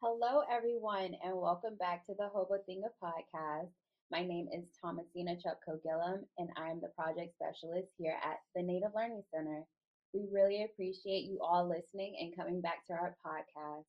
[0.00, 3.66] Hello, everyone, and welcome back to the Hobo Thinga podcast.
[4.12, 8.92] My name is Thomasina Chupko Gillum, and I'm the project specialist here at the Native
[8.94, 9.64] Learning Center.
[10.14, 13.86] We really appreciate you all listening and coming back to our podcast.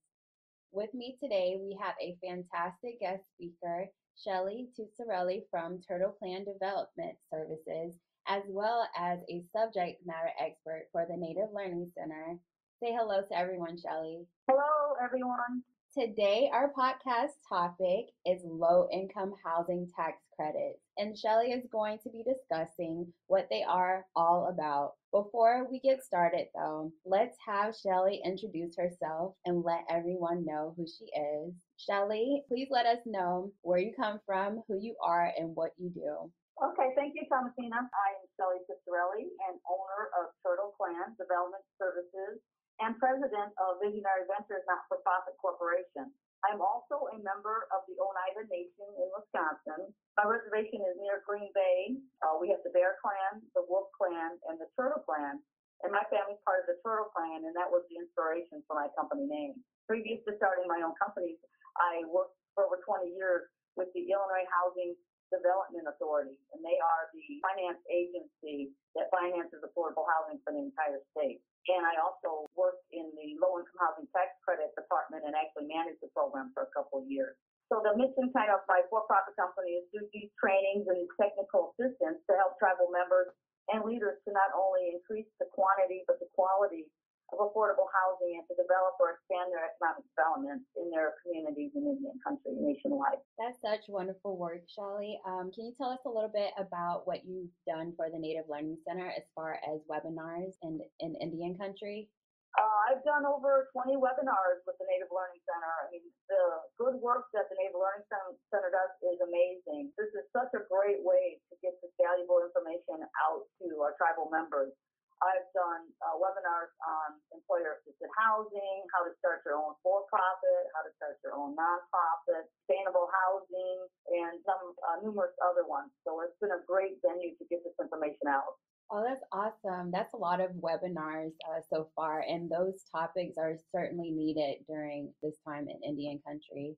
[0.71, 3.85] With me today, we have a fantastic guest speaker,
[4.17, 7.93] Shelly Tucciarelli from Turtle Clan Development Services,
[8.27, 12.39] as well as a subject matter expert for the Native Learning Center.
[12.81, 14.25] Say hello to everyone, Shelly.
[14.49, 15.61] Hello, everyone.
[15.97, 22.11] Today, our podcast topic is low income housing tax credits, and Shelly is going to
[22.11, 24.93] be discussing what they are all about.
[25.11, 30.85] Before we get started, though, let's have Shelly introduce herself and let everyone know who
[30.85, 31.55] she is.
[31.77, 35.89] Shelly, please let us know where you come from, who you are, and what you
[35.89, 36.31] do.
[36.61, 37.81] Okay, thank you, Thomasina.
[37.81, 42.45] I am Shelly Tucciarelli, and owner of Turtle Clan Development Services
[42.79, 46.07] and president of Visionary Ventures Not-for-Profit Corporation.
[46.47, 49.91] I'm also a member of the Oneida Nation in Wisconsin.
[50.15, 51.99] My reservation is near Green Bay.
[52.23, 55.43] Uh, we have the Bear Clan, the Wolf Clan, and the Turtle Clan.
[55.83, 58.87] And my family's part of the Turtle Clan, and that was the inspiration for my
[58.95, 59.59] company name.
[59.83, 61.35] Previous to starting my own company,
[61.75, 64.95] I worked for over 20 years with the Illinois Housing
[65.29, 71.01] Development Authority, and they are the finance agency that finances affordable housing for the entire
[71.13, 71.41] state.
[71.69, 76.01] And I also worked in the low income housing tax credit department and actually managed
[76.01, 77.37] the program for a couple of years.
[77.69, 82.17] So the mission kind of my for-profit company is do these trainings and technical assistance
[82.25, 83.29] to help tribal members
[83.69, 86.89] and leaders to not only increase the quantity but the quality
[87.33, 91.85] of affordable housing and to develop or expand their economic development in their communities in
[91.85, 93.21] Indian country nationwide.
[93.37, 95.19] That's such wonderful work, Shelly.
[95.25, 98.49] Um, can you tell us a little bit about what you've done for the Native
[98.49, 102.09] Learning Center as far as webinars in, in Indian country?
[102.57, 105.69] Uh, I've done over 20 webinars with the Native Learning Center.
[105.69, 106.43] I mean, the
[106.81, 109.93] good work that the Native Learning Center does is amazing.
[109.93, 114.33] This is such a great way to get this valuable information out to our tribal
[114.33, 114.73] members.
[115.19, 120.63] I've done uh, webinars on employer assisted housing, how to start your own for profit,
[120.71, 123.79] how to start your own nonprofit, sustainable housing,
[124.15, 125.91] and some uh, numerous other ones.
[126.07, 128.55] So it's been a great venue to get this information out.
[128.91, 129.91] Oh, that's awesome.
[129.91, 135.13] That's a lot of webinars uh, so far, and those topics are certainly needed during
[135.21, 136.73] this time in Indian country.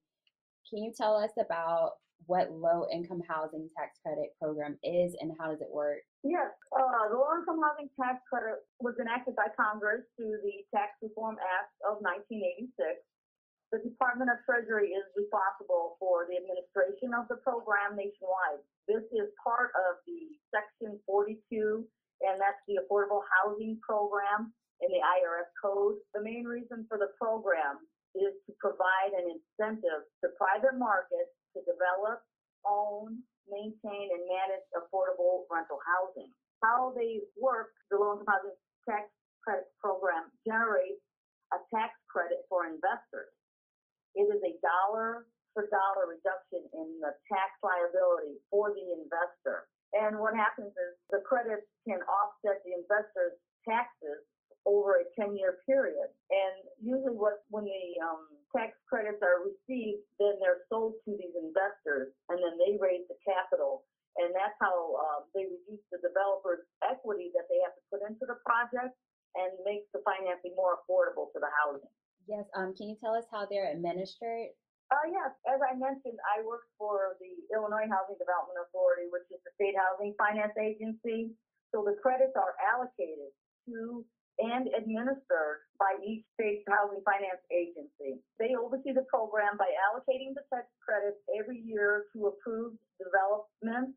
[0.69, 5.49] Can you tell us about what low income housing tax credit program is and how
[5.49, 6.05] does it work?
[6.23, 10.93] Yes, uh, the Low Income Housing Tax Credit was enacted by Congress through the Tax
[11.01, 13.01] Reform Act of 1986.
[13.73, 18.61] The Department of Treasury is responsible for the administration of the program nationwide.
[18.85, 21.41] This is part of the Section 42,
[22.21, 25.97] and that's the Affordable Housing Program in the IRS Code.
[26.13, 27.81] The main reason for the program
[28.15, 32.23] is to provide an incentive to private markets to develop,
[32.67, 36.31] own, maintain, and manage affordable rental housing.
[36.63, 38.57] How they work, the low income housing
[38.87, 39.09] tax
[39.41, 41.01] credit program generates
[41.51, 43.33] a tax credit for investors.
[44.15, 49.67] It is a dollar for dollar reduction in the tax liability for the investor.
[49.91, 53.35] And what happens is the credits can offset the investor's
[53.67, 54.23] taxes
[54.65, 56.09] over a 10 year period.
[56.29, 61.33] And usually what when the um, tax credits are received, then they're sold to these
[61.33, 63.87] investors and then they raise the capital.
[64.19, 68.27] And that's how uh, they reduce the developer's equity that they have to put into
[68.27, 68.91] the project
[69.39, 71.87] and makes the financing more affordable to the housing.
[72.27, 72.43] Yes.
[72.51, 74.51] Um, can you tell us how they're administered?
[74.91, 79.39] Uh, yes, as I mentioned, I work for the Illinois Housing Development Authority, which is
[79.47, 81.31] the state housing finance agency.
[81.71, 83.31] So the credits are allocated
[83.71, 84.03] to
[84.41, 88.17] and administered by each state housing finance agency.
[88.41, 93.93] They oversee the program by allocating the tax credits every year to approved developments,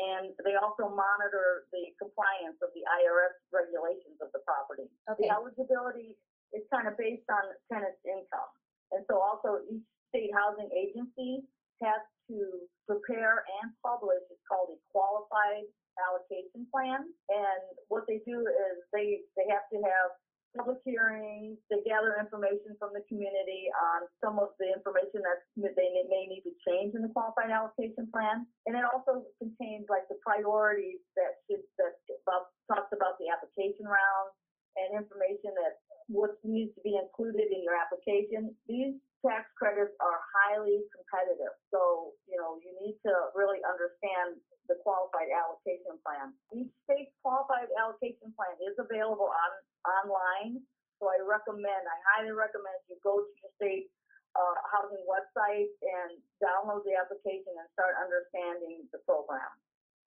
[0.00, 4.88] and they also monitor the compliance of the IRS regulations of the property.
[5.12, 5.28] Okay.
[5.28, 6.16] The eligibility
[6.56, 8.52] is kind of based on tenant's income.
[8.96, 11.44] And so also each state housing agency
[11.84, 15.68] has to prepare and publish, it's called a qualified
[16.00, 17.04] allocation plan.
[17.28, 20.08] And what they do is they, they have to have
[20.52, 25.88] public hearings, they gather information from the community on some of the information that they
[26.12, 28.44] may need to change in the qualified allocation plan.
[28.68, 31.96] And it also contains like the priorities that should, that
[32.28, 34.36] about, talks about the application rounds
[34.76, 35.80] and information that
[36.12, 38.52] what needs to be included in your application.
[38.68, 41.54] These tax credits are highly competitive.
[41.70, 46.34] So, you know, you need to really understand the qualified allocation plan.
[46.54, 49.50] Each state's qualified allocation plan is available on
[49.86, 50.62] online.
[50.98, 53.90] So I recommend, I highly recommend you go to your state
[54.38, 59.50] uh, housing website and download the application and start understanding the program.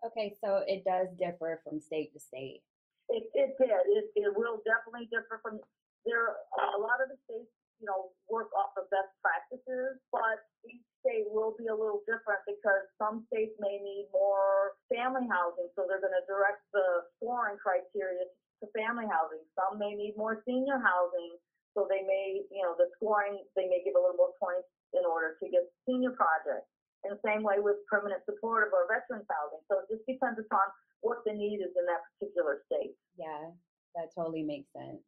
[0.03, 2.61] Okay, so it does differ from state to state.
[3.09, 3.69] It, it did.
[3.69, 5.61] It, it will definitely differ from
[6.05, 6.41] there.
[6.57, 10.83] Are A lot of the states, you know, work off of best practices, but each
[11.03, 15.83] state will be a little different because some states may need more family housing, so
[15.85, 18.25] they're going to direct the scoring criteria
[18.63, 19.43] to family housing.
[19.53, 21.35] Some may need more senior housing,
[21.75, 25.03] so they may, you know, the scoring they may give a little more points in
[25.03, 26.71] order to get senior projects.
[27.03, 29.61] And the same way with permanent supportive or veterans housing.
[29.69, 30.65] So it just depends upon
[31.05, 32.97] what the need is in that particular state.
[33.13, 33.53] Yeah,
[33.93, 35.05] that totally makes sense.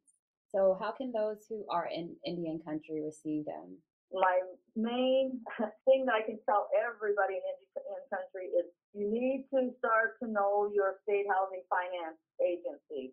[0.54, 3.76] So, how can those who are in Indian country receive them?
[4.12, 4.40] My
[4.76, 5.44] main
[5.84, 7.44] thing that I can tell everybody in
[7.76, 8.64] Indian country is
[8.96, 13.12] you need to start to know your state housing finance agency.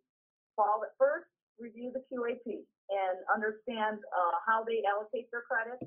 [0.56, 1.28] Follow, first,
[1.60, 5.84] review the QAP and understand uh, how they allocate their credit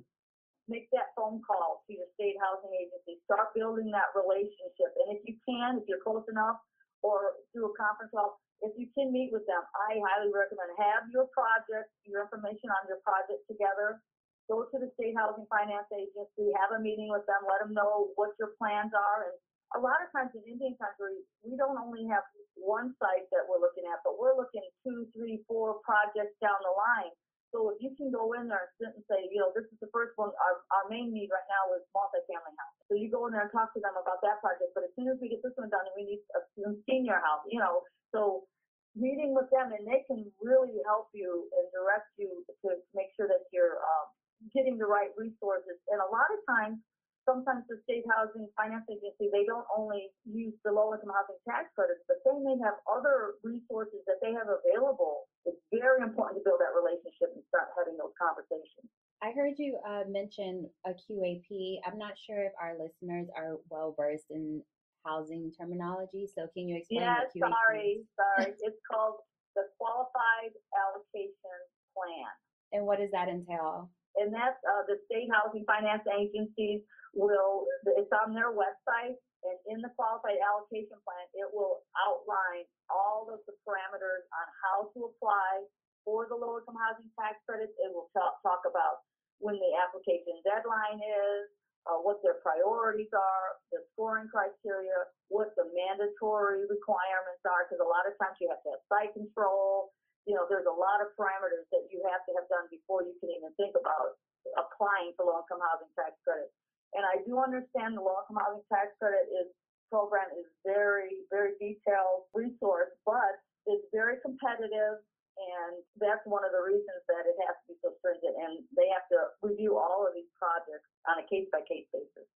[0.68, 3.16] make that phone call to your state housing agency.
[3.24, 4.92] Start building that relationship.
[5.00, 6.60] And if you can, if you're close enough,
[7.00, 11.06] or do a conference call, if you can meet with them, I highly recommend have
[11.14, 14.02] your project, your information on your project together.
[14.50, 18.10] Go to the state housing finance agency, have a meeting with them, let them know
[18.16, 19.28] what your plans are.
[19.28, 19.36] And
[19.76, 22.24] a lot of times in Indian country, we don't only have
[22.56, 26.72] one site that we're looking at, but we're looking two, three, four projects down the
[26.72, 27.12] line.
[27.52, 29.80] So if you can go in there and sit and say, you know, this is
[29.80, 32.84] the first one, our, our main need right now is multifamily housing.
[32.88, 34.76] So you go in there and talk to them about that project.
[34.76, 36.44] But as soon as we get this one done, and we need a
[36.84, 37.84] senior house, you know.
[38.14, 38.48] So
[38.96, 43.28] meeting with them and they can really help you and direct you to make sure
[43.28, 44.06] that you're um,
[44.54, 45.78] getting the right resources.
[45.92, 46.82] And a lot of times
[47.28, 51.68] sometimes the state housing finance agency, they don't only use the low income housing tax
[51.76, 55.28] credits, but they may have other resources that they have available.
[55.44, 58.88] It's very important to build that relationship and start having those conversations.
[59.20, 61.84] I heard you uh, mention a QAP.
[61.84, 64.64] I'm not sure if our listeners are well versed in
[65.08, 66.28] housing terminology.
[66.28, 68.52] So can you explain yeah, sorry, sorry.
[68.66, 69.24] it's called
[69.56, 71.58] the Qualified Allocation
[71.96, 72.28] Plan.
[72.76, 73.88] And what does that entail?
[74.20, 76.84] And that's uh, the state housing finance agencies
[77.16, 77.64] will,
[77.96, 79.16] it's on their website,
[79.46, 84.90] and in the qualified allocation plan, it will outline all of the parameters on how
[84.92, 85.62] to apply
[86.02, 87.72] for the low income housing tax credits.
[87.78, 89.06] It will talk, talk about
[89.38, 91.46] when the application deadline is,
[91.88, 97.88] uh, what their priorities are, the scoring criteria, what the mandatory requirements are, because a
[97.88, 99.96] lot of times you have to have site control.
[100.28, 103.16] You know, there's a lot of parameters that you have to have done before you
[103.24, 104.20] can even think about
[104.60, 106.52] applying for low income housing tax credits.
[106.92, 109.48] And I do understand the low income housing tax credit is
[109.88, 115.00] program is very, very detailed resource, but it's very competitive
[115.38, 118.90] and that's one of the reasons that it has to be so stringent and they
[118.90, 122.26] have to review all of these projects on a case by case basis.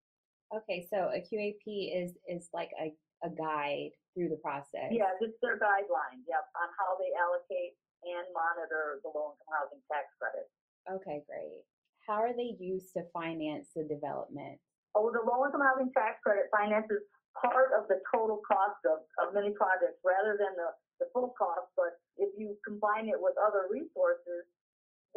[0.55, 2.93] Okay, so a QAP is is like a,
[3.25, 4.93] a guide through the process.
[4.93, 9.83] Yeah, it's their guidelines, yep, on how they allocate and monitor the low income housing
[9.89, 10.47] tax credit.
[10.87, 11.65] Okay, great.
[12.07, 14.61] How are they used to finance the development?
[14.93, 17.01] Oh, the low income housing tax credit finances
[17.39, 20.71] part of the total cost of, of many projects rather than the,
[21.01, 21.69] the full cost.
[21.77, 24.45] But if you combine it with other resources,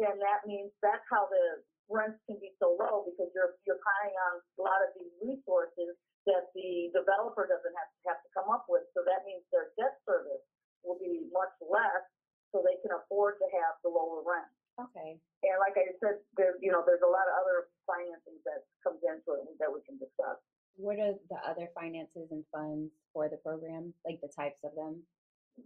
[0.00, 4.16] then that means that's how the rents can be so low because you're you're piling
[4.28, 5.94] on a lot of these resources
[6.26, 8.82] that the developer doesn't have to have to come up with.
[8.92, 10.42] So that means their debt service
[10.82, 12.04] will be much less,
[12.50, 14.50] so they can afford to have the lower rent.
[14.76, 15.16] Okay.
[15.46, 19.00] And like I said, there you know there's a lot of other financing that comes
[19.06, 20.36] into it that we can discuss.
[20.76, 25.00] What are the other finances and funds for the program, like the types of them?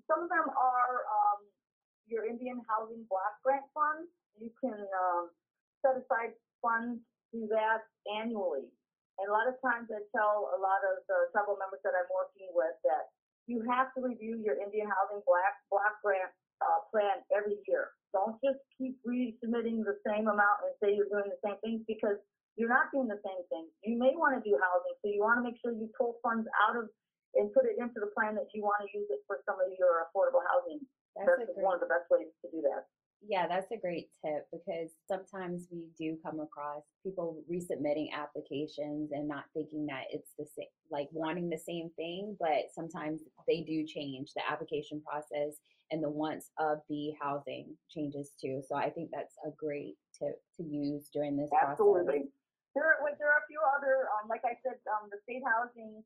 [0.07, 1.43] Some of them are um,
[2.07, 4.07] your Indian Housing Block Grant Fund.
[4.39, 5.35] You can um,
[5.83, 7.03] set aside funds
[7.35, 8.71] to that annually.
[9.19, 12.09] And a lot of times I tell a lot of the tribal members that I'm
[12.09, 13.11] working with that
[13.51, 16.31] you have to review your Indian Housing Block, block Grant
[16.63, 17.91] uh, plan every year.
[18.15, 22.19] Don't just keep resubmitting the same amount and say you're doing the same things because
[22.57, 23.67] you're not doing the same thing.
[23.85, 26.47] You may want to do housing, so you want to make sure you pull funds
[26.69, 26.89] out of
[27.35, 29.71] and put it into the plan that you want to use it for some of
[29.79, 30.83] your affordable housing.
[31.15, 32.87] That's, That's a one of the best ways to do that.
[33.23, 39.29] yeah, that's a great tip because sometimes we do come across people resubmitting applications and
[39.29, 43.87] not thinking that it's the same, like wanting the same thing, but sometimes they do
[43.87, 45.55] change the application process
[45.91, 48.63] and the wants of the housing changes too.
[48.69, 51.77] So I think that's a great tip to use during this process.
[52.75, 56.05] There, are- there are a few other, um, like I said, um, the state housing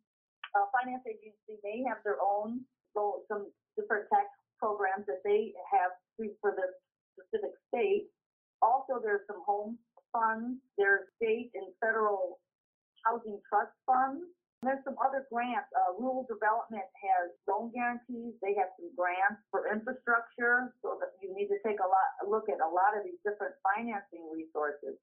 [0.55, 2.63] uh, finance agency may have their own,
[2.95, 5.93] so some different tax programs that they have
[6.41, 6.67] for the
[7.19, 8.09] specific state.
[8.63, 9.77] Also, there's some home
[10.13, 12.39] funds, there's state and federal
[13.05, 14.25] housing trust funds.
[14.63, 15.69] And There's some other grants.
[15.77, 18.33] Uh, rural development has loan guarantees.
[18.41, 22.27] They have some grants for infrastructure, so that you need to take a lot a
[22.31, 24.97] look at a lot of these different financing resources.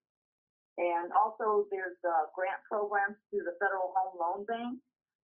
[0.77, 4.79] And also, there's uh, grant programs through the Federal Home Loan Bank.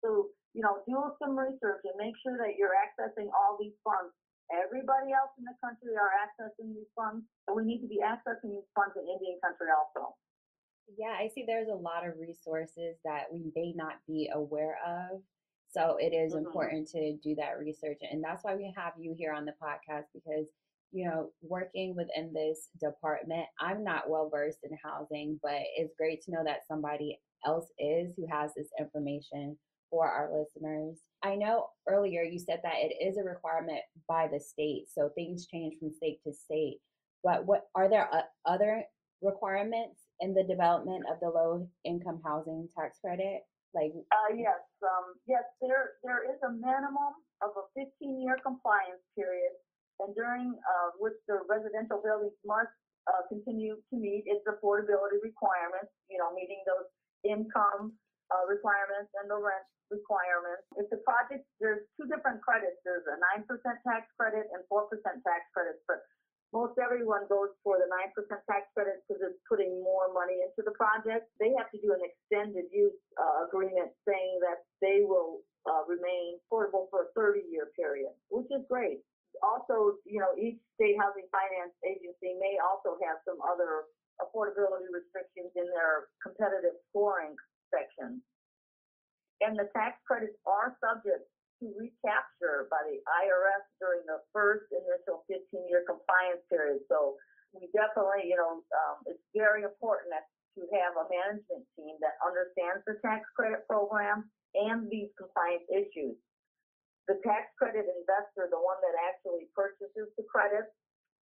[0.04, 4.14] So, you know, do some research and make sure that you're accessing all these funds.
[4.52, 8.52] Everybody else in the country are accessing these funds, and we need to be accessing
[8.52, 10.14] these funds in Indian country also.
[10.98, 15.22] Yeah, I see there's a lot of resources that we may not be aware of.
[15.68, 16.44] So it is Mhm.
[16.44, 18.02] important to do that research.
[18.02, 20.46] And that's why we have you here on the podcast because,
[20.92, 26.22] you know, working within this department, I'm not well versed in housing, but it's great
[26.24, 29.56] to know that somebody else is who has this information
[29.90, 30.98] for our listeners.
[31.22, 34.86] I know earlier you said that it is a requirement by the state.
[34.92, 36.78] So things change from state to state.
[37.24, 38.08] But what are there
[38.46, 38.84] other
[39.22, 43.42] requirements in the development of the low income housing tax credit?
[43.74, 49.00] Like, Uh, yes, um, yes, there, there is a minimum of a fifteen year compliance
[49.16, 49.52] period.
[50.02, 52.74] And during, uh, which the residential buildings must,
[53.06, 56.86] uh, continue to meet its affordability requirements, you know, meeting those
[57.26, 57.94] income,
[58.30, 60.64] uh, requirements and the rent requirements.
[60.80, 62.80] If the project, there's two different credits.
[62.86, 66.00] There's a nine percent tax credit and four percent tax credits, but
[66.52, 70.64] most everyone goes for the nine percent tax credit because it's putting more money into
[70.64, 71.28] the project.
[71.36, 76.40] They have to do an extended use uh, agreement saying that they will uh, remain
[76.48, 79.04] affordable for a 30 year period, which is great.
[79.42, 83.90] Also, you know, each state housing finance agency may also have some other
[84.22, 87.34] affordability restrictions in their competitive scoring
[87.74, 88.22] section.
[89.42, 91.26] And the tax credits are subject
[91.58, 96.86] to recapture by the IRS during the first initial 15 year compliance period.
[96.86, 97.18] So
[97.50, 102.84] we definitely, you know, um, it's very important to have a management team that understands
[102.86, 106.18] the tax credit program and these compliance issues.
[107.10, 110.70] The tax credit investor, the one that actually purchases the credits,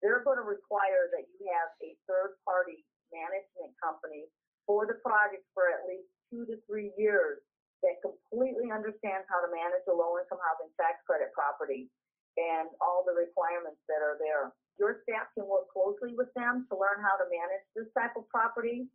[0.05, 4.29] they're going to require that you have a third party management company
[4.69, 7.41] for the project for at least two to three years
[7.81, 11.89] that completely understands how to manage a low income housing tax credit property
[12.37, 14.53] and all the requirements that are there.
[14.77, 18.29] Your staff can work closely with them to learn how to manage this type of
[18.29, 18.89] property.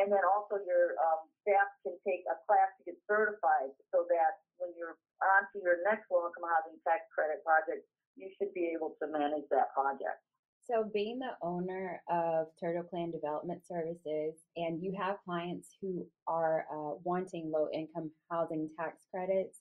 [0.00, 4.40] And then also your um, staff can take a class to get certified so that
[4.56, 7.84] when you're on to your next low income housing tax credit project,
[8.16, 10.20] you should be able to manage that project.
[10.64, 16.66] so being the owner of Turtle Clan Development Services, and you have clients who are
[16.72, 19.60] uh, wanting low income housing tax credits,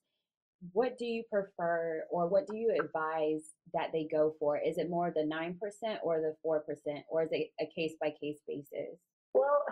[0.74, 3.42] what do you prefer or what do you advise
[3.74, 4.60] that they go for?
[4.60, 5.58] Is it more the 9%
[6.04, 6.62] or the 4%,
[7.10, 9.00] or is it a case by case basis?
[9.34, 9.64] Well,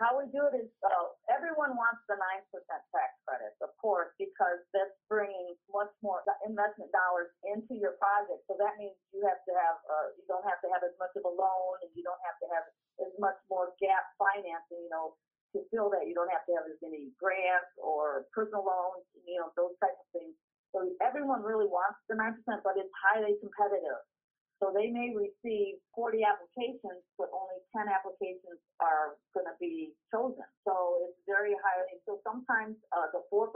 [0.00, 2.20] how we do it is uh, everyone wants the 9%
[2.64, 8.48] tax credits, of course, because that's bringing much more investment dollars into your project.
[8.48, 11.12] So that means you have to have, uh, you don't have to have as much
[11.20, 12.64] of a loan and you don't have to have
[13.04, 15.12] as much more gap financing, you know,
[15.52, 16.08] to fill that.
[16.08, 20.00] You don't have to have as many grants or personal loans, you know, those types
[20.00, 20.32] of things.
[20.72, 24.00] So everyone really wants the 9%, but it's highly competitive.
[24.58, 30.44] So they may receive 40 applications, but only 10 applications are going to be chosen.
[30.66, 32.02] So it's very highly.
[32.10, 33.54] So sometimes uh, the 4%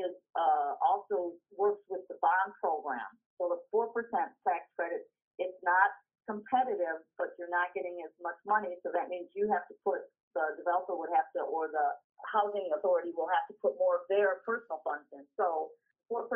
[0.00, 3.04] is uh, also works with the bond program.
[3.36, 5.04] So the 4% tax credit,
[5.36, 5.92] it's not
[6.24, 8.80] competitive, but you're not getting as much money.
[8.80, 11.88] So that means you have to put the developer would have to, or the
[12.30, 15.26] housing authority will have to put more of their personal funds in.
[15.34, 15.74] So
[16.06, 16.30] 4%,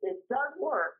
[0.00, 0.96] it does work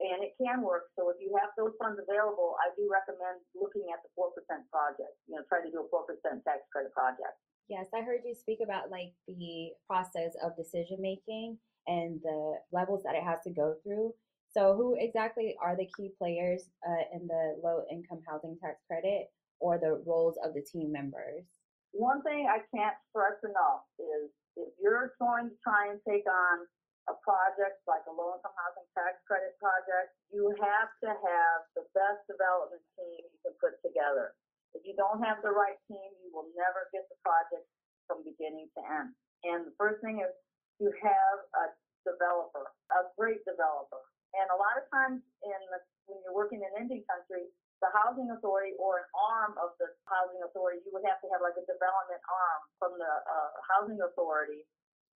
[0.00, 0.90] and it can work.
[0.98, 4.30] So if you have those funds available, I do recommend looking at the 4%
[4.70, 6.06] project, you know, try to do a 4%
[6.42, 7.38] tax credit project.
[7.68, 13.02] Yes, I heard you speak about like the process of decision making and the levels
[13.04, 14.12] that it has to go through.
[14.52, 19.32] So, who exactly are the key players uh, in the low income housing tax credit
[19.58, 21.42] or the roles of the team members?
[21.90, 26.66] One thing I can't stress enough is if you're going to try and take on
[27.08, 31.84] a project like a low income housing tax credit project, you have to have the
[31.92, 34.32] best development team you can put together.
[34.72, 37.68] If you don't have the right team, you will never get the project
[38.08, 39.12] from beginning to end.
[39.44, 40.32] And the first thing is
[40.80, 41.64] to have a
[42.08, 44.00] developer, a great developer.
[44.34, 45.78] And a lot of times in the,
[46.10, 47.46] when you're working in an Indian country,
[47.78, 51.44] the housing authority or an arm of the housing authority, you would have to have
[51.44, 54.66] like a development arm from the uh, housing authority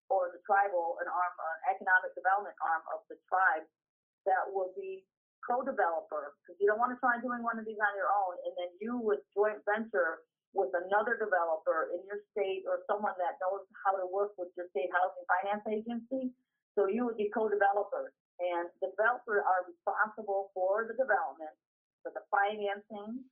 [0.09, 3.65] or the tribal, an arm, an economic development arm of the tribe
[4.25, 5.05] that will be
[5.45, 8.53] co-developer because you don't want to try doing one of these on your own and
[8.59, 10.25] then you would joint venture
[10.57, 14.69] with another developer in your state or someone that knows how to work with your
[14.73, 16.33] state housing finance agency.
[16.77, 21.53] So you would be co-developers and the developers are responsible for the development,
[22.03, 23.25] for the financing,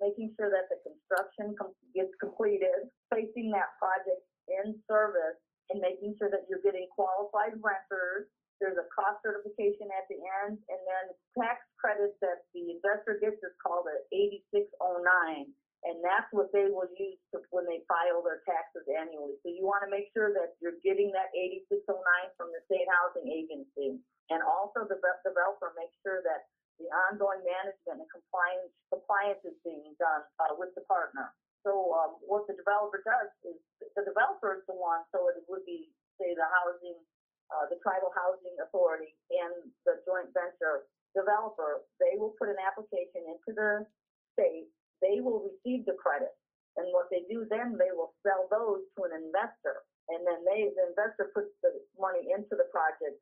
[0.00, 5.38] making sure that the construction com- gets completed, placing that project in service
[5.70, 8.28] and making sure that you're getting qualified renters.
[8.62, 11.04] There's a cost certification at the end, and then
[11.34, 15.50] tax credits that the investor gets is called an 8609,
[15.84, 19.36] and that's what they will use to, when they file their taxes annually.
[19.42, 21.98] So you want to make sure that you're getting that 8609
[22.38, 23.98] from the state housing agency,
[24.30, 26.46] and also the developer makes sure that
[26.78, 31.30] the ongoing management and compliance compliance is being done uh, with the partner.
[31.64, 33.56] So um, what the developer does is
[33.96, 35.88] the developer is the one, so it would be,
[36.20, 37.00] say, the housing,
[37.48, 40.84] uh, the tribal housing authority and the joint venture
[41.16, 43.88] developer, they will put an application into the
[44.36, 44.68] state,
[45.00, 46.36] they will receive the credit.
[46.76, 49.86] And what they do then, they will sell those to an investor.
[50.10, 53.16] And then they, the investor puts the money into the project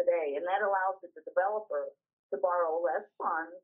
[0.00, 0.34] today.
[0.40, 1.92] And that allows the developer
[2.32, 3.54] to borrow less funds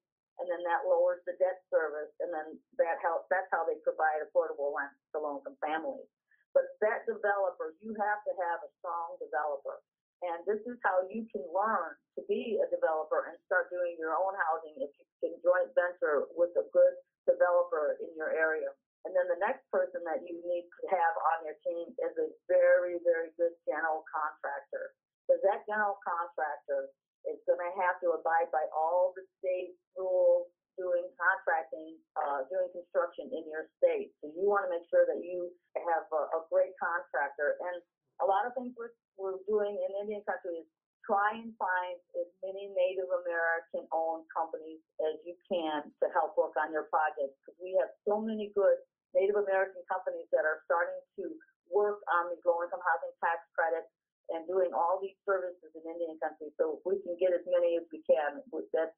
[0.40, 3.28] and then that lowers the debt service, and then that helps.
[3.28, 6.08] That's how they provide affordable rent to low-income families.
[6.56, 9.78] But that developer, you have to have a strong developer,
[10.26, 14.18] and this is how you can learn to be a developer and start doing your
[14.18, 16.94] own housing if you can joint venture with a good
[17.24, 18.72] developer in your area.
[19.08, 22.28] And then the next person that you need to have on your team is a
[22.52, 24.92] very, very good general contractor.
[25.24, 26.92] Because that general contractor
[27.28, 30.48] is going to have to abide by all the state rules
[30.78, 34.16] doing contracting, uh, doing construction in your state.
[34.24, 37.60] So you want to make sure that you have a, a great contractor.
[37.60, 37.84] And
[38.22, 40.68] a lot of things we're, we're doing in Indian country is
[41.04, 46.56] try and find as many Native American owned companies as you can to help work
[46.60, 48.78] on your projects because we have so many good
[49.16, 51.34] Native American companies that are starting to
[51.66, 53.86] work on the low income housing tax credit
[54.30, 56.54] and doing all these services in Indian country.
[56.56, 58.94] So we can get as many as we can, that's,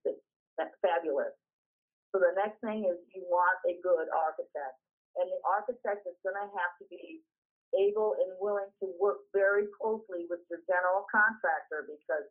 [0.57, 1.33] that's fabulous.
[2.13, 4.77] So the next thing is you want a good architect.
[5.17, 7.25] And the architect is going to have to be
[7.73, 12.29] able and willing to work very closely with your general contractor because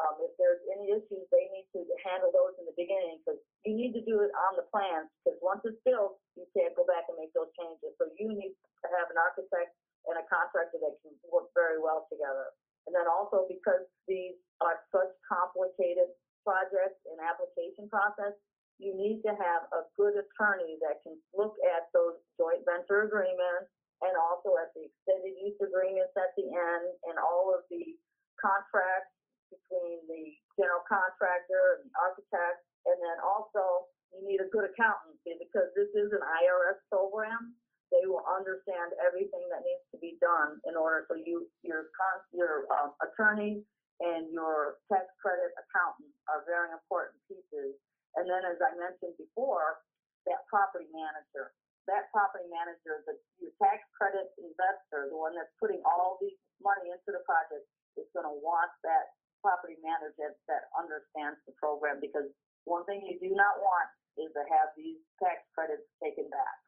[0.00, 3.76] um, if there's any issues, they need to handle those in the beginning because you
[3.76, 7.04] need to do it on the plans because once it's built, you can't go back
[7.12, 7.92] and make those changes.
[8.00, 9.76] So you need to have an architect
[10.10, 12.54] and a contractor that can work very well together.
[12.86, 16.10] And then also because these are such complicated
[16.42, 18.34] projects and application process,
[18.82, 23.70] you need to have a good attorney that can look at those joint venture agreements
[24.02, 27.94] and also at the extended use agreements at the end and all of the
[28.42, 29.14] contracts
[29.54, 32.66] between the general contractor and the architect.
[32.90, 37.54] And then also you need a good accountant because this is an IRS program
[38.02, 41.86] they will understand everything that needs to be done in order for you, your
[42.34, 43.62] your um, attorney
[44.02, 47.78] and your tax credit accountant are very important pieces.
[48.18, 49.78] And then, as I mentioned before,
[50.26, 51.54] that property manager,
[51.86, 56.90] that property manager, the your tax credit investor, the one that's putting all these money
[56.90, 57.62] into the project,
[57.94, 59.14] is going to want that
[59.46, 62.26] property manager that understands the program because
[62.66, 63.86] one thing you do not want
[64.18, 66.58] is to have these tax credits taken back.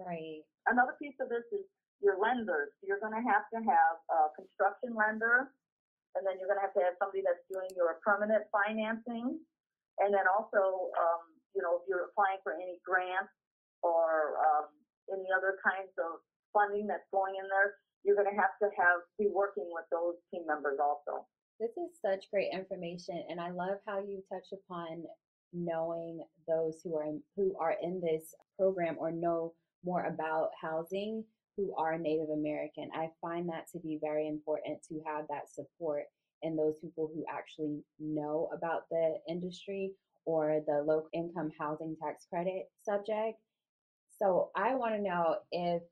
[0.00, 0.40] Right.
[0.64, 1.68] Another piece of this is
[2.00, 2.72] your lenders.
[2.80, 5.52] You're going to have to have a construction lender,
[6.16, 9.36] and then you're going to have to have somebody that's doing your permanent financing,
[10.00, 13.32] and then also, um, you know, if you're applying for any grants
[13.84, 14.72] or um,
[15.12, 16.24] any other kinds of
[16.56, 20.16] funding that's going in there, you're going to have to have be working with those
[20.32, 21.28] team members also.
[21.60, 25.04] This is such great information, and I love how you touch upon
[25.52, 29.52] knowing those who are in, who are in this program or know
[29.84, 31.24] more about housing
[31.56, 32.90] who are Native American.
[32.94, 36.04] I find that to be very important to have that support
[36.42, 39.92] and those people who actually know about the industry
[40.24, 43.38] or the low income housing tax credit subject.
[44.18, 45.82] So I want to know if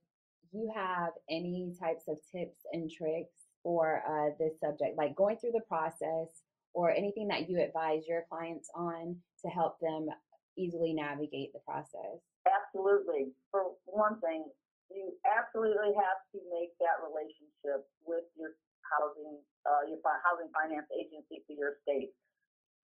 [0.53, 5.53] you have any types of tips and tricks for uh, this subject, like going through
[5.53, 6.43] the process
[6.75, 10.07] or anything that you advise your clients on to help them
[10.57, 12.21] easily navigate the process.
[12.69, 13.33] Absolutely.
[13.49, 14.45] For one thing,
[14.93, 21.41] you absolutely have to make that relationship with your housing, uh, your housing finance agency
[21.49, 22.13] for your state.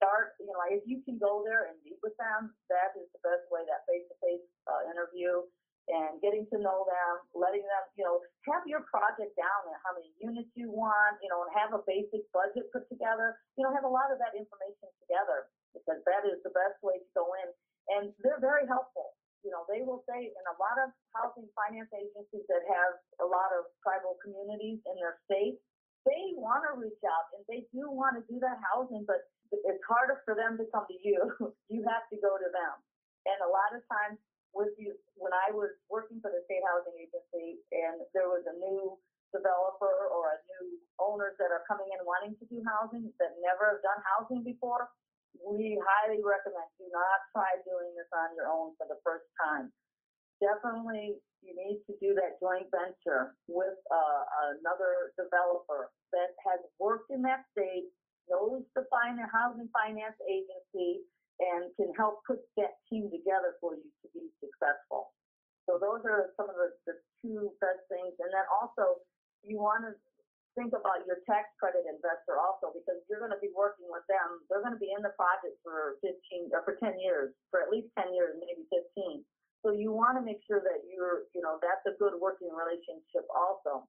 [0.00, 3.20] Start, you know, if you can go there and meet with them, that is the
[3.20, 3.60] best way.
[3.68, 5.44] That face-to-face uh, interview
[5.92, 9.92] and getting to know them, letting them, you know, have your project down and how
[9.92, 13.36] many units you want, you know, and have a basic budget put together.
[13.60, 16.96] You know, have a lot of that information together because that is the best way
[17.00, 17.48] to go in.
[17.84, 19.12] And they're very helpful
[19.44, 23.68] you know, they will say in a lot of housing finance has a lot of
[23.85, 25.61] tribal communities in their state.
[26.09, 29.85] They want to reach out and they do want to do that housing, but it's
[29.85, 31.20] harder for them to come to you.
[31.72, 32.74] you have to go to them.
[33.28, 34.16] And a lot of times
[34.57, 38.57] with you, when I was working for the state housing agency and there was a
[38.57, 38.96] new
[39.33, 43.76] developer or a new owners that are coming in wanting to do housing that never
[43.76, 44.88] have done housing before,
[45.42, 47.59] we highly recommend do not try
[48.14, 49.68] on your own for the first time.
[50.42, 54.22] Definitely, you need to do that joint venture with uh,
[54.57, 57.90] another developer that has worked in that state,
[58.31, 58.87] knows the
[59.31, 61.05] housing finance agency,
[61.42, 65.11] and can help put that team together for you to be successful.
[65.66, 68.14] So those are some of the, the two best things.
[68.20, 69.03] And then also,
[69.42, 69.92] you want to
[70.54, 74.42] think about your tax credit investor also because you're going to be working with them.
[74.46, 77.70] They're going to be in the project for 15 or for 10 years, for at
[77.70, 79.22] least 10 years, maybe 15.
[79.62, 83.24] So you want to make sure that you're, you know, that's a good working relationship
[83.32, 83.88] also.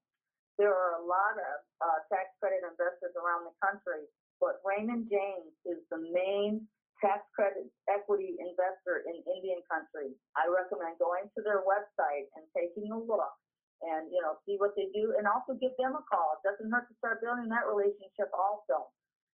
[0.56, 4.08] There are a lot of uh, tax credit investors around the country,
[4.40, 6.64] but Raymond James is the main
[7.04, 10.16] tax credit equity investor in Indian country.
[10.40, 13.36] I recommend going to their website and taking a look
[13.84, 16.40] and you know see what they do and also give them a call.
[16.40, 18.92] It doesn't hurt to start building that relationship also.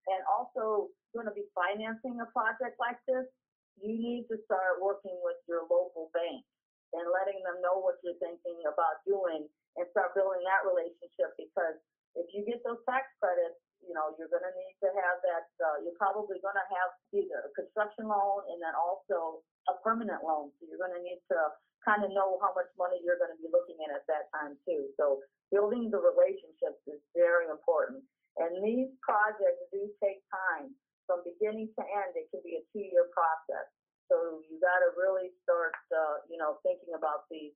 [0.07, 3.27] And also going to be financing a project like this,
[3.75, 6.47] you need to start working with your local bank
[6.95, 9.43] and letting them know what you're thinking about doing
[9.75, 11.75] and start building that relationship because
[12.15, 15.47] if you get those tax credits, you know, you're going to need to have that,
[15.61, 20.21] uh, you're probably going to have either a construction loan and then also a permanent
[20.23, 20.53] loan.
[20.57, 21.39] So you're going to need to
[21.85, 24.59] kind of know how much money you're going to be looking at at that time
[24.67, 24.91] too.
[24.99, 28.03] So building the relationships is very important.
[28.37, 30.75] And these projects do take time
[31.09, 32.13] from beginning to end.
[32.13, 33.65] It can be a two-year process.
[34.11, 37.55] So you got to really start, uh, you know, thinking about these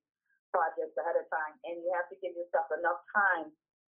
[0.52, 3.48] projects ahead of time, and you have to give yourself enough time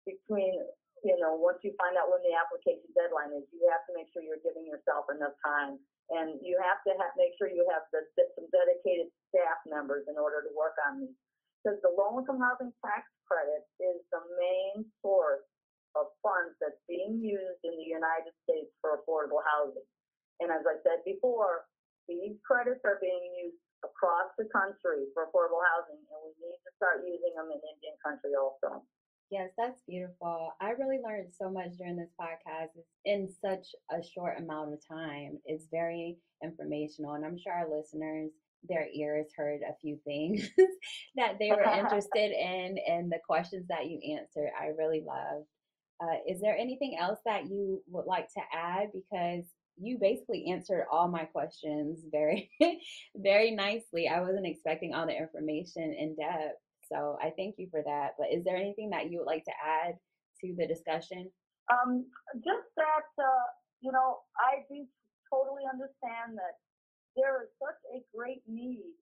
[0.06, 0.62] between,
[1.04, 4.08] you know, once you find out when the application deadline is, you have to make
[4.16, 5.76] sure you're giving yourself enough time
[6.16, 8.08] and you have to have, make sure you have the,
[8.40, 11.16] some dedicated staff members in order to work on these.
[11.60, 15.44] Because the low income housing tax credit is the main source
[15.96, 19.88] of funds that's being used in the United States for affordable housing.
[20.44, 21.68] And as I said before,
[22.08, 26.72] these credits are being used across the country for affordable housing, and we need to
[26.76, 28.84] start using them in Indian country also.
[29.34, 30.54] Yes, that's beautiful.
[30.62, 32.70] I really learned so much during this podcast
[33.04, 35.40] in such a short amount of time.
[35.44, 38.30] It's very informational, and I'm sure our listeners,
[38.70, 40.48] their ears heard a few things
[41.16, 45.48] that they were interested in, and the questions that you answered, I really loved.
[46.00, 48.90] Uh, is there anything else that you would like to add?
[48.94, 49.46] Because
[49.82, 52.52] you basically answered all my questions very,
[53.16, 54.08] very nicely.
[54.08, 56.60] I wasn't expecting all the information in depth.
[56.92, 58.16] So I thank you for that.
[58.18, 59.96] But is there anything that you would like to add
[60.42, 61.30] to the discussion?
[61.72, 62.06] Um,
[62.44, 63.48] just that, uh,
[63.82, 64.86] you know, I do
[65.32, 66.60] totally understand that
[67.16, 68.94] there is such a great need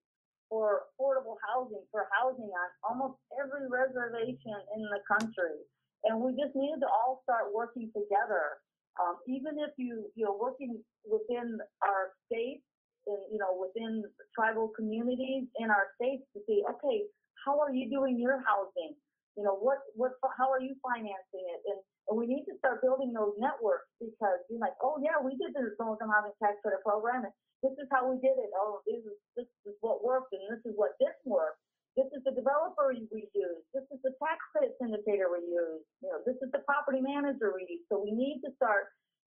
[0.50, 5.64] for affordable housing, for housing on almost every reservation in the country.
[6.04, 8.60] And we just needed to all start working together.
[9.00, 12.68] Um, even if you, you're working within our states
[13.08, 14.04] and, you know, within
[14.36, 17.08] tribal communities in our states to see, okay,
[17.46, 18.94] how are you doing your housing?
[19.40, 21.62] You know, what, what, how are you financing it?
[21.66, 21.80] And,
[22.12, 25.56] and we need to start building those networks because you're like, oh yeah, we did
[25.56, 28.52] the low income housing tax credit program and this is how we did it.
[28.58, 31.56] Oh, this is, this is what worked and this is what didn't work.
[31.96, 33.64] This is the developer we use.
[33.76, 35.84] This is the tax credit syndicator we use.
[36.00, 37.84] You know, this is the property manager we use.
[37.92, 38.92] So we need to start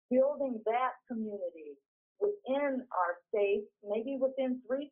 [0.09, 1.77] building that community
[2.17, 4.89] within our states, maybe within three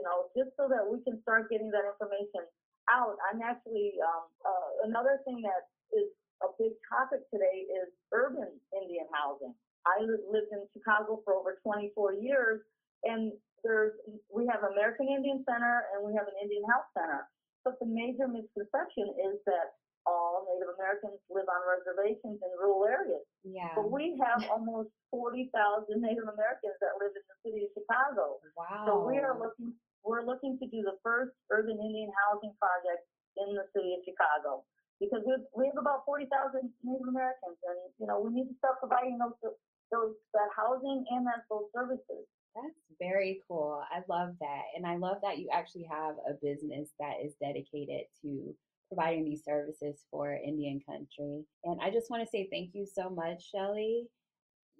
[0.00, 2.48] you know, just so that we can start getting that information
[2.88, 3.20] out.
[3.28, 6.08] I'm actually, um, uh, another thing that is
[6.40, 9.52] a big topic today is urban Indian housing.
[9.84, 12.64] I lived in Chicago for over 24 years,
[13.04, 13.92] and there's
[14.32, 17.28] we have American Indian Center and we have an Indian Health Center.
[17.60, 19.76] But the major misconception is that
[20.08, 23.24] all Native Americans live on reservations in rural areas.
[23.44, 23.76] Yeah.
[23.76, 25.52] But we have almost 40,000
[26.00, 28.40] Native Americans that live in the city of Chicago.
[28.56, 28.88] Wow.
[28.88, 29.76] So we are looking
[30.10, 33.06] we're looking to do the first urban Indian housing project
[33.38, 34.66] in the city of Chicago
[34.98, 36.26] because we we have about 40,000
[36.82, 39.38] Native Americans and you know we need to start providing those
[39.94, 42.26] those that housing and that those services.
[42.58, 43.82] That's very cool.
[43.90, 44.74] I love that.
[44.74, 48.54] And I love that you actually have a business that is dedicated to
[48.90, 51.46] providing these services for Indian country.
[51.62, 54.06] And I just want to say thank you so much, Shelly.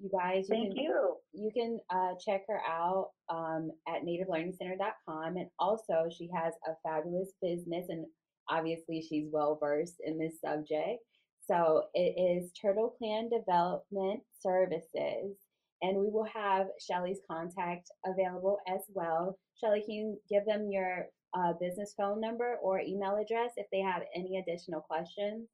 [0.01, 1.17] You guys, you thank can, you.
[1.33, 5.37] You can uh, check her out um, at nativelearningcenter.com.
[5.37, 7.87] And also, she has a fabulous business.
[7.91, 8.07] And
[8.49, 11.03] obviously she's well versed in this subject.
[11.47, 15.37] So it is Turtle Clan Development Services.
[15.83, 19.39] And we will have Shelly's contact available as well.
[19.63, 23.81] Shelly, can you give them your uh, business phone number or email address if they
[23.81, 25.49] have any additional questions?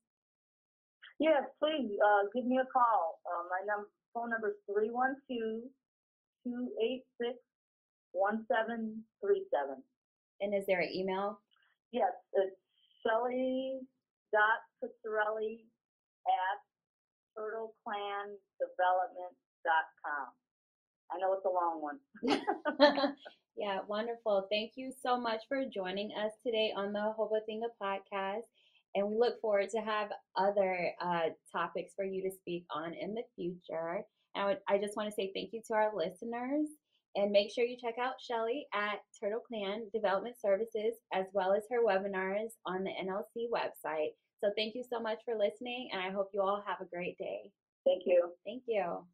[1.18, 3.20] Yes, please uh, give me a call.
[3.24, 5.64] Uh, my num- phone number is 312
[6.44, 7.40] 286
[8.12, 9.82] 1737.
[10.40, 11.40] And is there an email?
[11.92, 12.56] Yes, it's
[13.02, 13.80] Shelly
[14.32, 15.64] dot Tucciarelli
[16.28, 16.58] at
[17.38, 20.28] turtleclandevelopment.com.
[21.10, 21.98] I know it's a long one.
[23.56, 24.46] yeah, wonderful.
[24.50, 28.44] Thank you so much for joining us today on the Hoporenkv podcast.
[28.96, 33.14] And we look forward to have other uh, topics for you to speak on in
[33.14, 34.02] the future.
[34.34, 36.66] And I, would, I just want to say thank you to our listeners.
[37.14, 41.62] And make sure you check out Shelly at Turtle Clan Development Services, as well as
[41.70, 44.10] her webinars on the NLC website.
[44.42, 47.16] So thank you so much for listening, and I hope you all have a great
[47.16, 47.50] day.
[47.86, 48.32] Thank you.
[48.44, 49.06] Thank you.